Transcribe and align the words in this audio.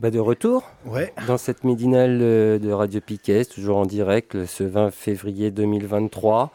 Bah, 0.00 0.10
de 0.10 0.18
retour 0.18 0.64
Ouais. 0.86 1.12
dans 1.26 1.38
cette 1.38 1.64
midinale 1.64 2.18
euh, 2.20 2.58
de 2.58 2.70
Radio 2.70 3.00
Piquet, 3.00 3.44
toujours 3.44 3.76
en 3.78 3.86
direct 3.86 4.44
ce 4.44 4.64
20 4.64 4.90
février 4.90 5.50
2023 5.50 6.50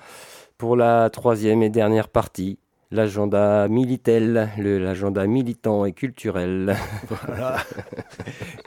pour 0.58 0.76
la 0.76 1.10
troisième 1.10 1.64
et 1.64 1.70
dernière 1.70 2.10
partie. 2.10 2.60
L'agenda 2.92 3.68
Militel, 3.68 4.50
l'agenda 4.58 5.28
militant 5.28 5.86
et 5.86 5.92
culturel. 5.94 6.76
Voilà. 7.10 7.58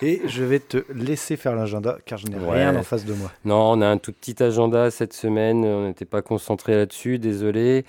Et 0.01 0.21
je 0.27 0.45
vais 0.45 0.61
te 0.61 0.79
laisser 0.95 1.37
faire 1.37 1.57
l'agenda 1.57 1.99
car 2.07 2.19
je 2.19 2.27
n'ai 2.29 2.37
Ouais. 2.37 2.53
rien 2.65 2.77
en 2.77 2.83
face 2.85 3.05
de 3.05 3.15
moi. 3.15 3.31
Non, 3.45 3.73
on 3.73 3.81
a 3.81 3.87
un 3.89 3.99
tout 3.99 4.13
petit 4.13 4.41
agenda 4.43 4.91
cette 4.93 5.13
semaine. 5.13 5.65
On 5.65 5.87
n'était 5.89 6.05
pas 6.05 6.23
concentré 6.23 6.77
là-dessus, 6.77 7.19
désolé. 7.19 7.85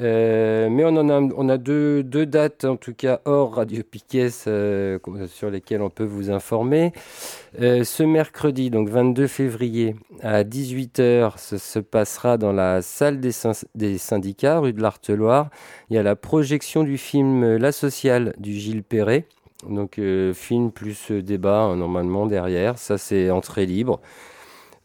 Euh, 0.00 0.68
mais 0.70 0.84
on 0.84 0.96
en 0.96 1.08
a, 1.10 1.20
on 1.20 1.48
a 1.50 1.58
deux, 1.58 2.02
deux 2.02 2.26
dates, 2.26 2.64
en 2.64 2.76
tout 2.76 2.94
cas 2.94 3.20
hors 3.26 3.54
Radio 3.56 3.82
Piquet, 3.82 4.28
euh, 4.46 4.98
sur 5.26 5.50
lesquelles 5.50 5.82
on 5.82 5.90
peut 5.90 6.04
vous 6.04 6.30
informer. 6.30 6.92
Euh, 7.60 7.84
ce 7.84 8.02
mercredi, 8.02 8.70
donc 8.70 8.88
22 8.88 9.26
février, 9.26 9.96
à 10.22 10.42
18h, 10.44 11.34
ça 11.38 11.58
se 11.58 11.78
passera 11.78 12.36
dans 12.38 12.52
la 12.52 12.82
salle 12.82 13.20
des, 13.20 13.30
des 13.74 13.98
syndicats, 13.98 14.58
rue 14.58 14.72
de 14.72 14.80
l'Arteloire. 14.82 15.50
Il 15.90 15.96
y 15.96 15.98
a 15.98 16.02
la 16.02 16.16
projection 16.16 16.82
du 16.82 16.98
film 16.98 17.56
La 17.56 17.72
Sociale 17.72 18.34
du 18.38 18.52
Gilles 18.52 18.82
Perret. 18.82 19.26
Donc, 19.68 19.98
euh, 19.98 20.34
film 20.34 20.70
plus 20.70 21.10
euh, 21.10 21.22
débat, 21.22 21.62
hein, 21.62 21.76
normalement, 21.76 22.26
derrière. 22.26 22.78
Ça, 22.78 22.98
c'est 22.98 23.30
entrée 23.30 23.66
libre. 23.66 24.00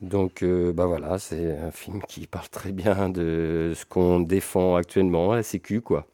Donc, 0.02 0.44
euh, 0.44 0.72
bah 0.72 0.86
voilà, 0.86 1.20
c'est 1.20 1.58
un 1.58 1.72
film 1.72 2.02
qui 2.08 2.28
parle 2.28 2.48
très 2.50 2.72
bien 2.72 3.10
de 3.10 3.74
ce 3.76 3.86
qu'on 3.86 4.22
défend 4.22 4.76
actuellement, 4.76 5.34
la 5.34 5.44
Sécu, 5.44 5.82
quoi. 5.82 6.06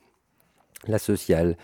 La 0.88 0.98
sociale. 1.00 1.58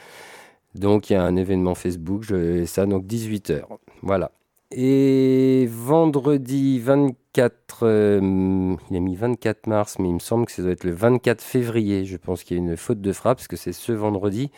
Donc, 0.75 1.09
il 1.09 1.13
y 1.13 1.15
a 1.15 1.23
un 1.23 1.35
événement 1.35 1.75
Facebook, 1.75 2.23
je, 2.23 2.65
ça, 2.65 2.85
donc 2.85 3.05
18h. 3.05 3.63
Voilà. 4.03 4.31
Et 4.71 5.67
vendredi 5.69 6.79
24, 6.79 7.17
euh, 7.39 8.75
il 8.89 8.97
a 8.97 8.99
mis 8.99 9.15
24 9.15 9.67
mars, 9.67 9.97
mais 9.99 10.09
il 10.09 10.15
me 10.15 10.19
semble 10.19 10.45
que 10.45 10.51
ça 10.51 10.61
doit 10.61 10.71
être 10.71 10.83
le 10.83 10.91
24 10.91 11.41
février. 11.41 12.05
Je 12.05 12.17
pense 12.17 12.43
qu'il 12.43 12.57
y 12.57 12.59
a 12.59 12.63
une 12.63 12.77
faute 12.77 13.01
de 13.01 13.13
frappe, 13.13 13.37
parce 13.37 13.47
que 13.47 13.55
c'est 13.55 13.73
ce 13.73 13.91
vendredi, 13.91 14.51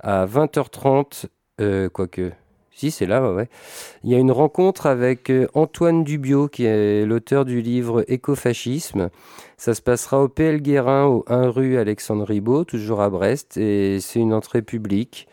à 0.00 0.26
20h30, 0.26 1.26
euh, 1.60 1.88
quoique. 1.88 2.32
Si, 2.76 2.90
c'est 2.90 3.06
là, 3.06 3.32
ouais. 3.32 3.48
Il 4.02 4.10
y 4.10 4.16
a 4.16 4.18
une 4.18 4.32
rencontre 4.32 4.86
avec 4.86 5.30
euh, 5.30 5.46
Antoine 5.54 6.02
Dubio, 6.02 6.48
qui 6.48 6.64
est 6.64 7.06
l'auteur 7.06 7.44
du 7.44 7.60
livre 7.62 8.04
Écofascisme. 8.08 9.10
Ça 9.56 9.74
se 9.74 9.82
passera 9.82 10.20
au 10.20 10.28
PL 10.28 10.60
Guérin, 10.60 11.04
au 11.06 11.24
1 11.28 11.50
rue 11.50 11.78
Alexandre 11.78 12.24
Ribot, 12.24 12.64
toujours 12.64 13.00
à 13.00 13.10
Brest, 13.10 13.56
et 13.58 14.00
c'est 14.00 14.18
une 14.18 14.32
entrée 14.32 14.62
publique. 14.62 15.28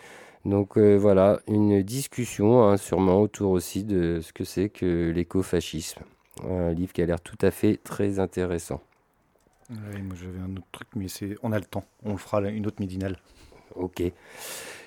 Donc 0.46 0.78
voilà, 0.78 1.40
une 1.48 1.84
discussion 1.84 2.64
hein, 2.64 2.78
sûrement 2.78 3.22
autour 3.22 3.52
aussi 3.52 3.84
de 3.84 4.20
ce 4.22 4.34
que 4.34 4.44
c'est 4.44 4.70
que 4.70 5.12
l'écofascisme. 5.12 6.02
Un 6.48 6.72
livre 6.72 6.94
qui 6.94 7.02
a 7.02 7.06
l'air 7.06 7.22
tout 7.22 7.38
à 7.42 7.52
fait 7.52 7.80
très 7.84 8.20
intéressant. 8.20 8.82
Ouais, 9.70 10.02
moi 10.02 10.16
j'avais 10.22 10.40
un 10.40 10.52
autre 10.56 10.68
truc, 10.72 10.88
mais 10.96 11.08
c'est 11.08 11.36
on 11.44 11.52
a 11.52 11.60
le 11.60 11.66
temps. 11.66 11.86
On 12.04 12.12
le 12.12 12.18
fera 12.18 12.42
une 12.42 12.66
autre 12.68 12.78
midinale. 12.80 13.18
Ok. 13.76 14.02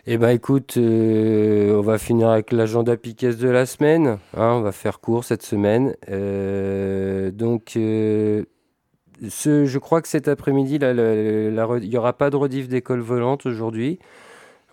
Eh 0.06 0.18
ben 0.18 0.28
écoute, 0.28 0.76
euh, 0.76 1.74
on 1.78 1.80
va 1.80 1.96
finir 1.96 2.28
avec 2.28 2.52
l'agenda 2.52 2.96
Piquet 2.96 3.34
de 3.34 3.48
la 3.48 3.64
semaine. 3.64 4.18
hein, 4.36 4.52
on 4.52 4.60
va 4.60 4.72
faire 4.72 5.00
court 5.00 5.24
cette 5.24 5.42
semaine. 5.42 5.94
Euh, 6.10 7.30
donc, 7.30 7.72
euh, 7.76 8.44
ce, 9.26 9.64
je 9.64 9.78
crois 9.78 10.02
que 10.02 10.08
cet 10.08 10.28
après-midi, 10.28 10.78
il 10.78 11.88
n'y 11.88 11.96
aura 11.96 12.12
pas 12.12 12.28
de 12.28 12.36
rediff 12.36 12.68
d'école 12.68 13.00
volante 13.00 13.46
aujourd'hui. 13.46 13.98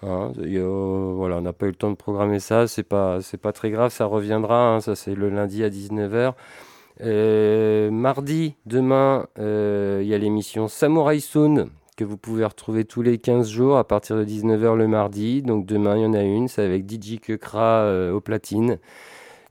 Hein, 0.03 0.31
a- 0.38 1.13
voilà, 1.13 1.38
on 1.38 1.41
n'a 1.41 1.53
pas 1.53 1.66
eu 1.67 1.69
le 1.69 1.75
temps 1.75 1.91
de 1.91 1.95
programmer 1.95 2.39
ça. 2.39 2.67
C'est 2.67 2.84
pas, 2.84 3.22
c'est 3.22 3.38
pas 3.39 3.51
très 3.51 3.69
grave, 3.69 3.91
ça 3.91 4.06
reviendra. 4.06 4.75
hein, 4.75 4.81
ça, 4.81 4.95
c'est 4.95 5.16
le 5.16 5.29
lundi 5.29 5.63
à 5.63 5.69
19h. 5.69 6.34
Euh, 7.01 7.89
mardi, 7.91 8.56
demain, 8.66 9.28
euh, 9.39 10.00
il 10.03 10.07
y 10.07 10.13
a 10.13 10.17
l'émission 10.17 10.67
Samurai 10.67 11.19
Soon 11.19 11.69
que 11.97 12.03
vous 12.03 12.17
pouvez 12.17 12.45
retrouver 12.45 12.85
tous 12.85 13.01
les 13.01 13.17
15 13.17 13.50
jours 13.50 13.78
à 13.78 13.84
partir 13.84 14.16
de 14.17 14.23
19h 14.23 14.75
le 14.75 14.88
mardi. 14.88 15.41
Donc 15.41 15.66
demain, 15.66 15.97
il 15.97 16.01
y 16.03 16.06
en 16.06 16.13
a 16.13 16.22
une, 16.23 16.47
c'est 16.47 16.63
avec 16.63 16.89
DJ 16.89 17.19
Kekra 17.19 17.81
euh, 17.83 18.12
au 18.12 18.22
platine. 18.22 18.78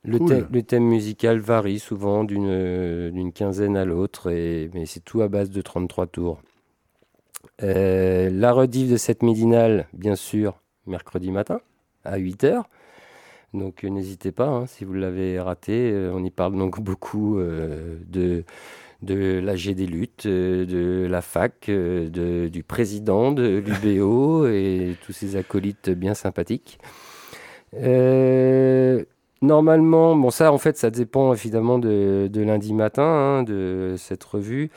Le, 0.03 0.19
Cool. 0.19 0.29
thème- 0.29 0.47
le 0.51 0.63
thème 0.63 0.85
musical 0.85 1.39
varie 1.41 1.79
souvent 1.79 2.25
d'une 2.25 2.47
euh, 2.49 3.11
d'une 3.11 3.33
quinzaine 3.33 3.77
à 3.77 3.85
l'autre, 3.85 4.31
et- 4.31 4.71
mais 4.75 4.87
c'est 4.87 5.05
tout 5.05 5.21
à 5.21 5.29
base 5.29 5.51
de 5.51 5.61
33 5.61 6.07
tours. 6.07 6.41
Euh, 7.63 8.31
la 8.33 8.53
rediff 8.53 8.91
de 8.91 8.97
cette 8.97 9.23
midinale, 9.23 9.87
bien 9.93 10.17
sûr, 10.17 10.61
mercredi 10.87 11.31
matin 11.31 11.61
à 12.05 12.19
8h. 12.19 12.63
Donc 13.53 13.85
euh, 13.85 13.89
n'hésitez 13.89 14.33
pas, 14.33 14.47
hein, 14.47 14.67
si 14.67 14.85
vous 14.85 14.95
l'avez 14.95 15.41
raté, 15.41 15.91
euh, 15.93 16.13
on 16.15 16.25
y 16.25 16.31
parle 16.31 16.57
donc 16.57 16.81
beaucoup 16.81 17.39
de, 17.41 18.45
de 19.03 19.41
l'AG 19.41 19.75
des 19.75 19.87
luttes, 19.87 20.27
de 20.27 21.07
la 21.11 21.21
fac, 21.21 21.71
du 21.71 22.63
président 22.63 23.33
de 23.33 23.59
l'UBO 23.59 24.47
et 24.47 24.97
tous 25.05 25.13
ces 25.13 25.37
acolytes 25.37 25.91
bien 25.91 26.15
sympathiques. 26.15 26.79
Normalement, 29.43 30.15
bon 30.17 30.29
ça 30.29 30.53
en 30.53 30.59
fait 30.59 30.77
ça 30.77 30.91
dépend 30.91 31.33
évidemment 31.33 31.79
de, 31.79 32.29
de 32.31 32.43
lundi 32.43 32.75
matin, 32.75 33.03
hein, 33.03 33.43
de 33.43 33.95
cette 33.97 34.23
revue 34.23 34.71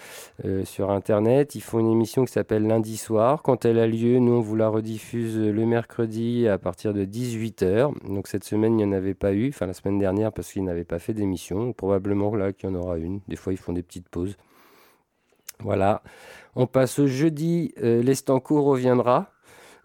euh, 0.45 0.63
sur 0.63 0.89
internet. 0.89 1.55
Ils 1.55 1.61
font 1.61 1.79
une 1.79 1.91
émission 1.91 2.23
qui 2.23 2.31
s'appelle 2.31 2.65
Lundi 2.65 2.95
soir. 2.95 3.43
Quand 3.43 3.65
elle 3.65 3.77
a 3.77 3.87
lieu, 3.87 4.19
nous 4.19 4.31
on 4.31 4.39
vous 4.39 4.55
la 4.55 4.69
rediffuse 4.69 5.37
le 5.37 5.65
mercredi 5.65 6.47
à 6.47 6.57
partir 6.57 6.93
de 6.93 7.03
18h. 7.03 7.91
Donc 8.07 8.27
cette 8.27 8.45
semaine 8.45 8.79
il 8.79 8.85
n'y 8.87 8.93
en 8.93 8.95
avait 8.97 9.13
pas 9.13 9.33
eu, 9.33 9.49
enfin 9.49 9.65
la 9.65 9.73
semaine 9.73 9.99
dernière 9.99 10.31
parce 10.31 10.53
qu'ils 10.53 10.63
n'avaient 10.63 10.85
pas 10.85 10.99
fait 10.99 11.13
d'émission. 11.13 11.73
Probablement 11.73 12.33
là 12.33 12.53
qu'il 12.53 12.69
y 12.69 12.71
en 12.71 12.75
aura 12.75 12.97
une. 12.97 13.19
Des 13.27 13.35
fois 13.35 13.51
ils 13.51 13.57
font 13.57 13.73
des 13.73 13.83
petites 13.83 14.07
pauses. 14.07 14.37
Voilà. 15.59 16.03
On 16.55 16.67
passe 16.67 16.99
au 16.99 17.07
jeudi. 17.07 17.73
Euh, 17.83 18.01
L'Estanco 18.01 18.63
reviendra 18.63 19.32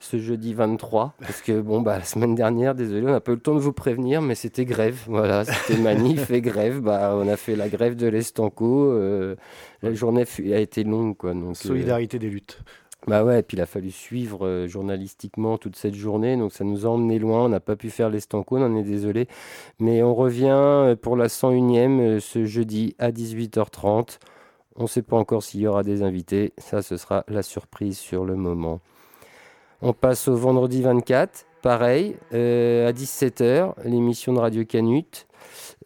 ce 0.00 0.18
jeudi 0.18 0.54
23. 0.54 1.14
Parce 1.20 1.40
que, 1.42 1.60
bon, 1.60 1.80
bah, 1.80 1.98
la 1.98 2.04
semaine 2.04 2.34
dernière, 2.34 2.74
désolé, 2.74 3.02
on 3.06 3.10
n'a 3.10 3.20
pas 3.20 3.32
eu 3.32 3.36
le 3.36 3.40
temps 3.40 3.54
de 3.54 3.60
vous 3.60 3.72
prévenir, 3.72 4.22
mais 4.22 4.34
c'était 4.34 4.64
grève. 4.64 4.98
Voilà, 5.06 5.44
c'était 5.44 5.76
manif 5.80 6.30
et 6.30 6.40
grève. 6.40 6.80
Bah, 6.80 7.12
on 7.14 7.26
a 7.28 7.36
fait 7.36 7.56
la 7.56 7.68
grève 7.68 7.96
de 7.96 8.06
l'Estanco. 8.06 8.92
euh, 8.92 9.34
la 9.82 9.92
journée 9.94 10.24
a 10.52 10.58
été 10.58 10.84
longue, 10.84 11.16
quoi. 11.16 11.34
Donc, 11.34 11.50
euh, 11.50 11.54
Solidarité 11.54 12.18
des 12.18 12.30
luttes. 12.30 12.60
bah 13.06 13.24
ouais, 13.24 13.40
et 13.40 13.42
puis 13.42 13.56
il 13.56 13.60
a 13.60 13.66
fallu 13.66 13.90
suivre 13.90 14.46
euh, 14.46 14.66
journalistiquement 14.68 15.56
toute 15.56 15.76
cette 15.76 15.94
journée, 15.94 16.36
donc 16.36 16.52
ça 16.52 16.64
nous 16.64 16.84
a 16.84 16.88
emmené 16.90 17.18
loin, 17.18 17.44
on 17.44 17.48
n'a 17.48 17.60
pas 17.60 17.76
pu 17.76 17.90
faire 17.90 18.10
l'Estanco, 18.10 18.56
on 18.56 18.62
en 18.62 18.76
est 18.76 18.82
désolé. 18.82 19.28
Mais 19.78 20.02
on 20.02 20.14
revient 20.14 20.96
pour 21.00 21.16
la 21.16 21.26
101e 21.28 22.00
euh, 22.00 22.20
ce 22.20 22.44
jeudi 22.44 22.94
à 22.98 23.10
18h30. 23.10 24.18
On 24.76 24.82
ne 24.84 24.88
sait 24.88 25.02
pas 25.02 25.16
encore 25.16 25.42
s'il 25.42 25.60
y 25.60 25.66
aura 25.66 25.82
des 25.82 26.02
invités, 26.02 26.52
ça 26.58 26.82
ce 26.82 26.96
sera 26.96 27.24
la 27.28 27.42
surprise 27.42 27.98
sur 27.98 28.24
le 28.24 28.36
moment. 28.36 28.80
On 29.80 29.92
passe 29.92 30.26
au 30.28 30.34
vendredi 30.34 30.82
24, 30.82 31.46
pareil, 31.62 32.16
euh, 32.32 32.88
à 32.88 32.92
17h, 32.92 33.74
l'émission 33.84 34.32
de 34.32 34.40
Radio 34.40 34.64
Canut, 34.64 35.26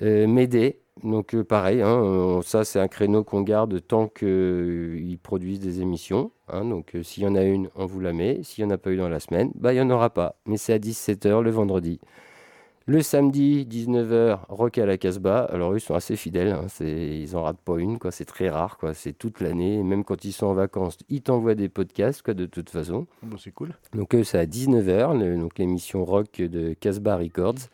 euh, 0.01 0.27
Médée. 0.27 0.79
Donc 1.05 1.35
euh, 1.35 1.43
pareil, 1.45 1.83
hein, 1.83 2.41
ça 2.45 2.65
c'est 2.65 2.79
un 2.79 2.87
créneau 2.89 3.25
qu'on 3.25 3.43
garde 3.43 3.81
tant 3.87 4.09
qu'ils 4.09 5.19
produisent 5.23 5.61
des 5.61 5.81
émissions. 5.81 6.31
hein. 6.49 6.65
donc 6.65 6.95
euh, 6.95 7.03
s'il 7.03 7.25
y 7.25 7.27
en 7.27 7.35
a 7.35 7.43
une, 7.43 7.69
on 7.75 7.87
vous 7.87 8.01
la 8.01 8.13
met. 8.13 8.41
S'il 8.45 8.65
n'y 8.65 8.73
en 8.73 8.75
a 8.75 8.79
pas 8.79 8.91
eu 8.93 8.97
dans 8.97 9.09
la 9.09 9.21
semaine, 9.21 9.51
bah, 9.57 9.73
il 9.73 9.77
n'y 9.77 9.83
en 9.83 9.91
aura 9.91 10.11
pas. 10.11 10.37
Mais 10.47 10.57
c'est 10.57 10.73
à 10.73 10.79
17h 10.79 11.43
le 11.43 11.51
vendredi. 11.51 12.01
Le 12.87 13.01
samedi, 13.01 13.65
19h, 13.65 14.41
Rock 14.49 14.79
à 14.79 14.87
la 14.87 14.99
Casbah. 14.99 15.45
Alors 15.45 15.73
eux, 15.73 15.77
ils 15.77 15.81
sont 15.81 15.95
assez 15.95 16.17
fidèles. 16.17 16.49
hein, 16.53 16.65
c'est- 16.69 17.19
Ils 17.21 17.37
en 17.37 17.43
ratent 17.45 17.61
pas 17.65 17.79
une. 17.79 17.99
quoi. 17.99 18.11
C'est 18.11 18.25
très 18.25 18.49
rare. 18.51 18.77
quoi. 18.79 18.93
C'est 18.95 19.13
toute 19.13 19.41
l'année. 19.41 19.79
Et 19.79 19.83
Même 19.83 20.05
quand 20.05 20.25
ils 20.25 20.33
sont 20.33 20.47
en 20.47 20.55
vacances, 20.55 20.99
ils 21.09 21.23
t'envoient 21.23 21.55
des 21.55 21.69
podcasts 21.69 22.23
quoi, 22.23 22.35
de 22.35 22.47
toute 22.47 22.71
façon. 22.71 23.07
Bon, 23.23 23.37
c'est 23.39 23.53
cool. 23.53 23.71
Donc 23.95 24.15
eux, 24.15 24.25
c'est 24.25 24.39
à 24.39 24.47
19h, 24.47 25.15
le- 25.15 25.37
donc 25.39 25.59
l'émission 25.59 26.05
rock 26.05 26.41
de 26.41 26.75
Casbah 26.75 27.17
Records. 27.17 27.69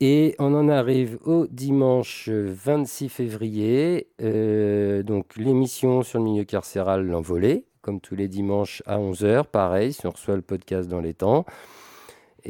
Et 0.00 0.36
on 0.38 0.54
en 0.54 0.68
arrive 0.68 1.18
au 1.24 1.46
dimanche 1.48 2.28
26 2.28 3.08
février. 3.08 4.06
Euh, 4.22 5.02
donc 5.02 5.36
l'émission 5.36 6.02
sur 6.02 6.20
le 6.20 6.24
milieu 6.24 6.44
carcéral, 6.44 7.04
l'envolée, 7.04 7.64
comme 7.82 8.00
tous 8.00 8.14
les 8.14 8.28
dimanches 8.28 8.82
à 8.86 8.98
11h. 9.00 9.46
Pareil, 9.48 9.92
si 9.92 10.06
on 10.06 10.10
reçoit 10.10 10.36
le 10.36 10.42
podcast 10.42 10.88
dans 10.88 11.00
les 11.00 11.14
temps. 11.14 11.44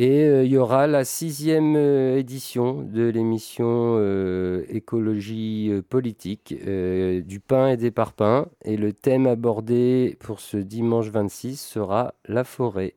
Et 0.00 0.22
euh, 0.22 0.44
il 0.44 0.52
y 0.52 0.56
aura 0.56 0.86
la 0.86 1.04
sixième 1.04 1.74
euh, 1.74 2.18
édition 2.18 2.82
de 2.82 3.08
l'émission 3.08 3.96
euh, 3.98 4.64
écologie 4.68 5.72
politique 5.88 6.54
du 6.54 7.40
pain 7.40 7.70
et 7.70 7.76
des 7.76 7.90
parpaings. 7.90 8.46
Et 8.64 8.76
le 8.76 8.92
thème 8.92 9.26
abordé 9.26 10.16
pour 10.20 10.38
ce 10.38 10.56
dimanche 10.56 11.08
26 11.08 11.60
sera 11.60 12.14
la 12.26 12.44
forêt. 12.44 12.94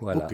Voilà. 0.00 0.26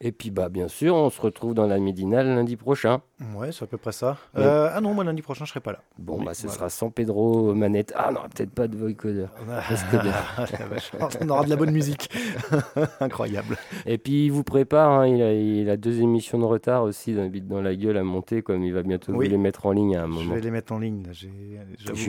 Et 0.00 0.12
puis, 0.12 0.30
bah, 0.30 0.48
bien 0.48 0.68
sûr, 0.68 0.94
on 0.94 1.10
se 1.10 1.20
retrouve 1.20 1.54
dans 1.54 1.66
la 1.66 1.78
Médinale 1.78 2.26
lundi 2.28 2.56
prochain. 2.56 3.00
Ouais, 3.34 3.52
c'est 3.52 3.64
à 3.64 3.66
peu 3.66 3.78
près 3.78 3.92
ça. 3.92 4.16
Euh, 4.36 4.70
ah 4.72 4.80
non, 4.80 4.94
moi 4.94 5.04
lundi 5.04 5.22
prochain, 5.22 5.44
je 5.44 5.50
serai 5.50 5.60
pas 5.60 5.72
là. 5.72 5.80
Bon, 5.98 6.22
bah, 6.22 6.34
ce 6.34 6.48
sera 6.48 6.68
sans 6.68 6.90
Pedro 6.90 7.54
Manette. 7.54 7.92
Ah 7.96 8.10
non, 8.12 8.20
peut-être 8.34 8.50
pas 8.50 8.68
de 8.68 8.76
vocoder. 8.76 9.26
on 11.20 11.28
aura 11.28 11.44
de 11.44 11.50
la 11.50 11.56
bonne 11.56 11.70
musique. 11.70 12.10
Incroyable. 13.00 13.56
Et 13.86 13.98
puis, 13.98 14.26
il 14.26 14.32
vous 14.32 14.44
prépare, 14.44 14.90
hein, 14.90 15.06
il, 15.06 15.70
a, 15.70 15.76
deux 15.76 16.00
émissions 16.00 16.38
de 16.38 16.44
retard 16.44 16.82
aussi 16.82 17.14
dans, 17.14 17.30
dans 17.30 17.62
la 17.62 17.74
gueule 17.74 17.96
à 17.96 18.04
monter, 18.04 18.42
comme 18.42 18.64
il 18.64 18.72
va 18.72 18.82
bientôt 18.82 19.12
vous 19.12 19.20
les 19.20 19.38
mettre 19.38 19.66
en 19.66 19.72
ligne 19.72 19.96
à 19.96 20.04
un 20.04 20.06
moment. 20.06 20.30
Je 20.30 20.34
vais 20.34 20.40
les 20.40 20.50
mettre 20.50 20.72
en 20.72 20.78
ligne. 20.78 21.04
Je 21.12 21.26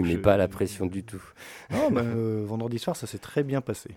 ne 0.01 0.07
mets 0.07 0.17
pas 0.17 0.37
la 0.37 0.47
pression 0.47 0.85
du 0.85 1.03
tout. 1.03 1.23
Non, 1.71 1.89
mais 1.91 2.01
euh, 2.03 2.43
vendredi 2.45 2.79
soir, 2.79 2.95
ça 2.95 3.07
s'est 3.07 3.17
très 3.17 3.43
bien 3.43 3.61
passé. 3.61 3.91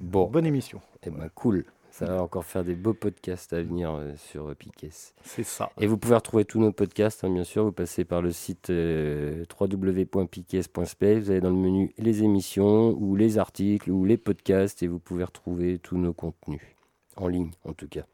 Bon. 0.00 0.28
Bonne 0.28 0.46
émission. 0.46 0.80
Et 1.02 1.08
eh 1.08 1.10
ben, 1.10 1.28
cool. 1.34 1.64
Ça 1.96 2.04
va 2.04 2.22
encore 2.22 2.44
faire 2.44 2.62
des 2.62 2.74
beaux 2.74 2.92
podcasts 2.92 3.54
à 3.54 3.62
venir 3.62 3.90
euh, 3.94 4.12
sur 4.18 4.54
Piquet. 4.54 4.90
C'est 5.22 5.44
ça. 5.44 5.70
Et 5.80 5.86
vous 5.86 5.96
pouvez 5.96 6.14
retrouver 6.14 6.44
tous 6.44 6.60
nos 6.60 6.70
podcasts, 6.70 7.24
hein, 7.24 7.30
bien 7.30 7.42
sûr. 7.42 7.64
Vous 7.64 7.72
passez 7.72 8.04
par 8.04 8.20
le 8.20 8.32
site 8.32 8.68
euh, 8.68 9.46
www.piquet.space. 9.58 11.18
Vous 11.18 11.30
allez 11.30 11.40
dans 11.40 11.48
le 11.48 11.56
menu 11.56 11.94
les 11.96 12.22
émissions 12.22 12.90
ou 12.98 13.16
les 13.16 13.38
articles 13.38 13.90
ou 13.90 14.04
les 14.04 14.18
podcasts 14.18 14.82
et 14.82 14.88
vous 14.88 14.98
pouvez 14.98 15.24
retrouver 15.24 15.78
tous 15.78 15.96
nos 15.96 16.12
contenus. 16.12 16.60
En 17.16 17.28
ligne, 17.28 17.52
en 17.64 17.72
tout 17.72 17.88
cas. 17.88 18.04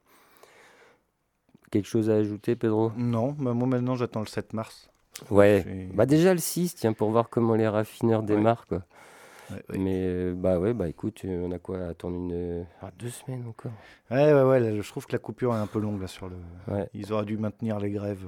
Quelque 1.73 1.88
chose 1.88 2.08
à 2.08 2.14
ajouter, 2.14 2.55
Pedro? 2.55 2.93
Non, 2.96 3.32
bah, 3.37 3.52
moi 3.52 3.67
maintenant 3.67 3.96
j'attends 3.96 4.20
le 4.20 4.26
7 4.26 4.52
mars. 4.52 4.90
Ouais, 5.29 5.90
bah 5.93 6.06
déjà 6.06 6.32
le 6.32 6.38
6, 6.38 6.76
tiens, 6.76 6.93
pour 6.93 7.11
voir 7.11 7.29
comment 7.31 7.56
les 7.56 7.67
raffineurs 7.67 8.23
démarrent. 8.23 8.67
Quoi. 8.69 8.84
Mais 9.71 10.03
euh, 10.05 10.35
bah 10.35 10.59
ouais, 10.59 10.73
bah 10.73 10.89
écoute, 10.89 11.23
euh, 11.25 11.47
on 11.47 11.53
a 11.53 11.59
quoi 11.59 11.79
à 11.79 11.89
attendre 11.89 12.17
une 12.17 12.65
ah, 12.81 12.91
deux 12.99 13.11
semaines 13.11 13.44
encore. 13.49 13.73
Ouais, 14.11 14.33
ouais, 14.33 14.43
ouais. 14.43 14.83
je 14.83 14.89
trouve 14.89 15.06
que 15.06 15.12
la 15.12 15.19
coupure 15.19 15.55
est 15.55 15.59
un 15.59 15.67
peu 15.67 15.79
longue 15.79 16.00
là 16.00 16.06
sur 16.06 16.29
le. 16.29 16.37
Ils 16.94 17.12
auraient 17.12 17.25
dû 17.25 17.37
maintenir 17.37 17.79
les 17.81 17.91
grèves. 17.91 18.25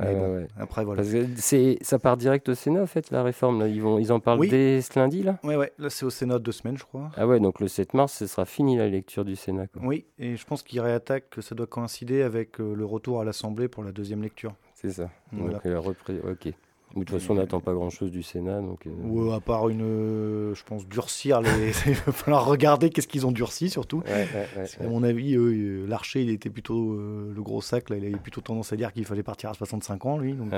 Euh, 0.00 0.44
après 0.58 0.84
voilà. 0.84 1.04
c'est 1.36 1.78
ça 1.80 2.00
part 2.00 2.16
direct 2.16 2.48
au 2.48 2.54
Sénat 2.54 2.82
en 2.82 2.86
fait 2.86 3.12
la 3.12 3.22
réforme 3.22 3.60
là. 3.60 3.68
Ils 3.68 3.80
vont 3.80 4.00
ils 4.00 4.12
en 4.12 4.18
parlent 4.18 4.40
dès 4.48 4.80
ce 4.80 4.98
lundi 4.98 5.22
là? 5.22 5.38
Ouais 5.44 5.54
ouais. 5.54 5.72
Là 5.78 5.88
c'est 5.88 6.04
au 6.04 6.10
Sénat 6.10 6.40
deux 6.40 6.50
semaines 6.50 6.76
je 6.76 6.82
crois. 6.82 7.12
Ah 7.16 7.28
ouais 7.28 7.38
donc 7.38 7.60
le 7.60 7.68
7 7.68 7.94
mars 7.94 8.12
ce 8.12 8.26
sera 8.26 8.44
fini 8.44 8.76
la 8.76 8.88
lecture 8.88 9.24
du 9.24 9.36
Sénat. 9.36 9.66
Oui 9.80 10.04
et 10.18 10.36
je 10.36 10.44
pense 10.44 10.64
qu'ils 10.64 10.80
réattaquent 10.80 11.36
ça 11.40 11.54
doit 11.54 11.68
coïncider 11.68 12.22
avec 12.22 12.58
le 12.58 12.84
retour 12.84 13.20
à 13.20 13.24
l'Assemblée 13.24 13.68
pour 13.68 13.84
la 13.84 13.92
deuxième 13.92 14.20
lecture. 14.20 14.56
C'est 14.74 14.90
ça. 14.90 15.10
Donc 15.32 15.64
la 15.64 15.78
reprise. 15.78 16.20
Ok 16.28 16.52
de 17.00 17.04
toute 17.04 17.20
façon, 17.20 17.32
on 17.32 17.36
n'attend 17.36 17.60
pas 17.60 17.72
grand-chose 17.72 18.10
du 18.10 18.22
Sénat. 18.22 18.60
Donc, 18.60 18.86
Ou 19.04 19.32
à 19.32 19.40
part 19.40 19.68
une, 19.68 19.82
euh, 19.82 20.54
je 20.54 20.62
pense, 20.64 20.86
durcir 20.86 21.40
les. 21.40 21.72
Il 21.86 21.94
va 21.94 22.12
falloir 22.12 22.46
regarder 22.46 22.90
qu'est-ce 22.90 23.08
qu'ils 23.08 23.26
ont 23.26 23.32
durci 23.32 23.68
surtout. 23.68 24.02
à 24.06 24.86
mon 24.86 25.02
avis, 25.02 25.34
euh, 25.34 25.86
Larcher, 25.86 26.22
il 26.22 26.30
était 26.30 26.50
plutôt 26.50 26.92
euh, 26.92 27.32
le 27.34 27.42
gros 27.42 27.60
sac. 27.60 27.90
Là, 27.90 27.96
il 27.96 28.04
avait 28.04 28.16
plutôt 28.16 28.40
tendance 28.40 28.72
à 28.72 28.76
dire 28.76 28.92
qu'il 28.92 29.04
fallait 29.04 29.22
partir 29.22 29.50
à 29.50 29.54
65 29.54 30.06
ans, 30.06 30.18
lui. 30.18 30.34
Donc, 30.34 30.50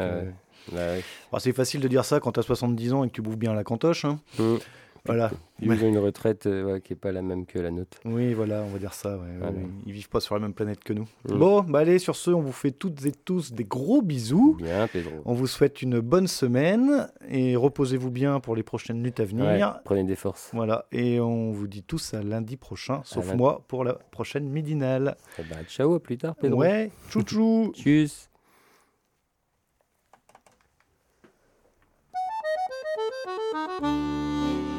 bah, 0.72 1.38
c'est 1.38 1.52
facile 1.52 1.80
de 1.80 1.88
dire 1.88 2.04
ça 2.04 2.20
quand 2.20 2.32
tu 2.32 2.40
as 2.40 2.42
70 2.42 2.92
ans 2.92 3.04
et 3.04 3.08
que 3.08 3.14
tu 3.14 3.22
bouffes 3.22 3.38
bien 3.38 3.54
la 3.54 3.64
cantoche. 3.64 4.04
Hein. 4.04 4.18
Mmh. 4.38 4.56
Voilà. 5.06 5.30
Ils 5.60 5.84
ont 5.84 5.88
une 5.88 5.98
retraite 5.98 6.46
euh, 6.46 6.78
qui 6.80 6.92
n'est 6.92 6.98
pas 6.98 7.12
la 7.12 7.22
même 7.22 7.46
que 7.46 7.58
la 7.58 7.70
nôtre. 7.70 7.98
Oui, 8.04 8.34
voilà, 8.34 8.62
on 8.62 8.68
va 8.68 8.78
dire 8.78 8.92
ça. 8.92 9.16
Ouais. 9.16 9.28
Ils 9.86 9.92
vivent 9.92 10.08
pas 10.08 10.20
sur 10.20 10.34
la 10.34 10.40
même 10.40 10.52
planète 10.52 10.84
que 10.84 10.92
nous. 10.92 11.08
Mm. 11.28 11.38
Bon, 11.38 11.62
bah 11.62 11.80
allez, 11.80 11.98
sur 11.98 12.14
ce, 12.16 12.30
on 12.30 12.40
vous 12.40 12.52
fait 12.52 12.72
toutes 12.72 13.06
et 13.06 13.12
tous 13.12 13.52
des 13.52 13.64
gros 13.64 14.02
bisous. 14.02 14.56
Bien, 14.58 14.86
Pedro. 14.86 15.12
On 15.24 15.32
vous 15.32 15.46
souhaite 15.46 15.82
une 15.82 16.00
bonne 16.00 16.26
semaine 16.26 17.08
et 17.28 17.56
reposez-vous 17.56 18.10
bien 18.10 18.40
pour 18.40 18.54
les 18.54 18.62
prochaines 18.62 19.02
luttes 19.02 19.20
à 19.20 19.24
venir. 19.24 19.80
prenez 19.84 20.04
des 20.04 20.16
forces. 20.16 20.50
Voilà, 20.52 20.86
et 20.92 21.20
on 21.20 21.52
vous 21.52 21.68
dit 21.68 21.82
tous 21.82 22.14
à 22.14 22.22
lundi 22.22 22.56
prochain, 22.56 23.00
sauf 23.04 23.34
moi 23.34 23.64
pour 23.68 23.84
la 23.84 23.94
prochaine 23.94 24.48
midinale. 24.48 25.16
Eh 25.38 25.42
ben, 25.42 25.62
ciao, 25.66 25.94
à 25.94 26.00
plus 26.00 26.18
tard, 26.18 26.34
Pedro. 26.36 26.60
Ouais, 26.60 26.90
tchou 27.10 27.22
tchou. 27.22 27.72
Tchuss. 27.74 28.28